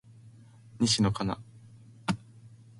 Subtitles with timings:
[0.79, 1.39] 西野カナ